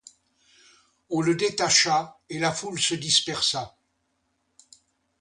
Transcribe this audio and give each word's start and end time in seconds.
On 1.11 1.21
le 1.21 1.35
détacha, 1.35 2.17
et 2.27 2.39
la 2.39 2.51
foule 2.51 2.79
se 2.79 2.95
dispersa. 2.95 3.77